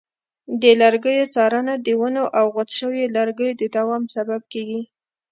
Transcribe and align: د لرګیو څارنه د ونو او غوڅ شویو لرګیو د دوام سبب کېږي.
د 0.61 0.63
لرګیو 0.81 1.31
څارنه 1.33 1.73
د 1.85 1.87
ونو 1.99 2.23
او 2.37 2.45
غوڅ 2.53 2.69
شویو 2.79 3.13
لرګیو 3.17 3.57
د 3.61 3.63
دوام 3.75 4.03
سبب 4.15 4.41
کېږي. 4.53 4.81